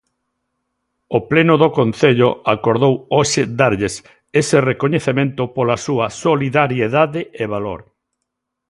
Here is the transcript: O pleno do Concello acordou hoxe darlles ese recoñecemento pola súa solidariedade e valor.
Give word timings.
O 1.17 1.19
pleno 1.31 1.55
do 1.63 1.69
Concello 1.79 2.29
acordou 2.55 2.93
hoxe 3.15 3.41
darlles 3.59 3.95
ese 4.41 4.57
recoñecemento 4.69 5.41
pola 5.55 5.77
súa 5.85 6.07
solidariedade 6.23 7.21
e 7.41 7.43
valor. 7.53 7.81